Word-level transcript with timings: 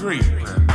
great. 0.00 0.69